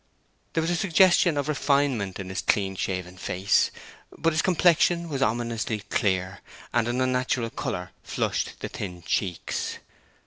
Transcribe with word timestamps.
There 0.53 0.61
was 0.63 0.71
a 0.71 0.75
suggestion 0.75 1.37
of 1.37 1.47
refinement 1.47 2.19
in 2.19 2.29
his 2.29 2.41
clean 2.41 2.75
shaven 2.75 3.17
face, 3.19 3.69
but 4.17 4.33
his 4.33 4.41
complexion 4.41 5.09
was 5.09 5.21
ominously 5.21 5.81
clear, 5.91 6.39
and 6.73 6.87
an 6.87 7.01
unnatural 7.01 7.51
colour 7.51 7.91
flushed 8.03 8.61
the 8.61 8.67
think 8.69 9.05
cheeks. 9.05 9.77